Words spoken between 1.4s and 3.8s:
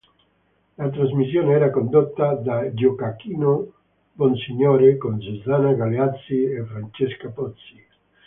era condotta da Gioacchino